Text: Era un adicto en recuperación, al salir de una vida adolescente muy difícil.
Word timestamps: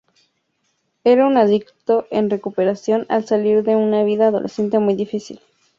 Era 1.03 1.27
un 1.27 1.37
adicto 1.37 2.07
en 2.09 2.31
recuperación, 2.31 3.05
al 3.07 3.27
salir 3.27 3.61
de 3.61 3.75
una 3.75 4.03
vida 4.03 4.29
adolescente 4.29 4.79
muy 4.79 4.95
difícil. 4.95 5.39